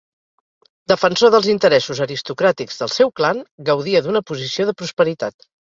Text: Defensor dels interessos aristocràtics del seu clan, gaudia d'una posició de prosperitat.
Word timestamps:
Defensor 0.91 1.31
dels 1.35 1.49
interessos 1.55 2.01
aristocràtics 2.07 2.81
del 2.81 2.91
seu 2.95 3.13
clan, 3.21 3.45
gaudia 3.71 4.05
d'una 4.09 4.25
posició 4.33 4.69
de 4.73 4.79
prosperitat. 4.85 5.41